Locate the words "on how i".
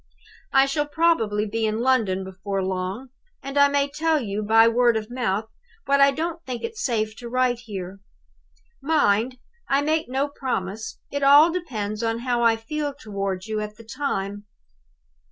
12.01-12.55